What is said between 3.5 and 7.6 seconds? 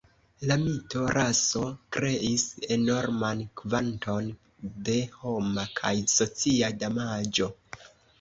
kvanton de homa kaj socia damaĝo.